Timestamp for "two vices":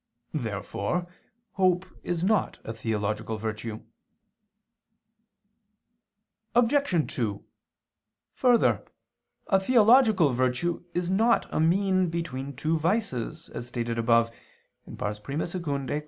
12.55-13.49